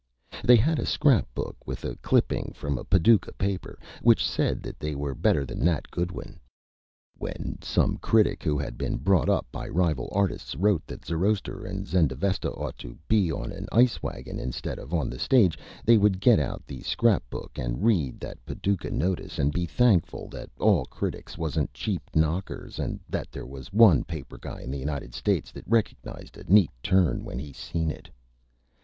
They 0.43 0.55
had 0.55 0.79
a 0.79 0.85
Scrap 0.87 1.31
Book 1.35 1.55
with 1.67 1.83
a 1.85 1.95
Clipping 1.97 2.53
from 2.55 2.79
a 2.79 2.83
Paducah 2.83 3.33
Paper, 3.33 3.77
which 4.01 4.25
said 4.27 4.63
that 4.63 4.79
they 4.79 4.95
were 4.95 5.13
better 5.13 5.45
than 5.45 5.59
Nat 5.63 5.91
Goodwin. 5.91 6.39
When 7.19 7.59
some 7.61 7.97
Critic 7.97 8.41
who 8.41 8.57
had 8.57 8.79
been 8.79 8.97
bought 8.97 9.29
up 9.29 9.45
by 9.51 9.67
Rival 9.69 10.09
Artists 10.11 10.55
wrote 10.55 10.87
that 10.87 11.05
Zoroaster 11.05 11.63
and 11.67 11.87
Zendavesta 11.87 12.51
ought 12.51 12.79
to 12.79 12.97
be 13.07 13.31
on 13.31 13.51
an 13.51 13.67
Ice 13.71 14.01
Wagon 14.01 14.39
instead 14.39 14.79
of 14.79 14.91
on 14.91 15.07
the 15.07 15.19
Stage, 15.19 15.59
they 15.85 15.99
would 15.99 16.19
get 16.19 16.39
out 16.39 16.65
the 16.65 16.81
Scrap 16.81 17.21
Book 17.29 17.51
and 17.59 17.85
read 17.85 18.19
that 18.21 18.43
Paducah 18.43 18.89
Notice 18.89 19.37
and 19.37 19.53
be 19.53 19.67
thankful 19.67 20.27
that 20.29 20.49
all 20.57 20.85
Critics 20.85 21.37
wasn't 21.37 21.75
Cheap 21.75 22.01
Knockers 22.15 22.79
and 22.79 22.99
that 23.07 23.31
there 23.31 23.45
was 23.45 23.71
one 23.71 24.03
Paper 24.03 24.39
Guy 24.39 24.61
in 24.61 24.71
the 24.71 24.79
United 24.79 25.13
States 25.13 25.51
that 25.51 25.69
reckanized 25.69 26.37
a 26.37 26.51
Neat 26.51 26.71
Turn 26.81 27.23
when 27.23 27.37
he 27.37 27.53
seen 27.53 27.91
it. 27.91 28.09